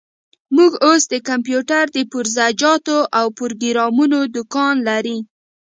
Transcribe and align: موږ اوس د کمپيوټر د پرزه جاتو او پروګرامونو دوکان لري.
موږ 0.55 0.71
اوس 0.85 1.01
د 1.11 1.15
کمپيوټر 1.29 1.83
د 1.95 1.97
پرزه 2.11 2.45
جاتو 2.61 2.97
او 3.19 3.25
پروګرامونو 3.37 4.19
دوکان 4.35 4.75
لري. 4.89 5.17